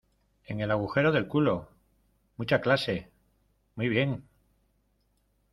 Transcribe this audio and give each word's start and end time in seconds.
en 0.45 0.61
el 0.61 0.71
agujero 0.71 1.11
del 1.11 1.27
culo. 1.27 1.69
mucha 2.35 2.59
clase, 2.59 3.11
muy 3.75 3.87
bien. 3.87 4.25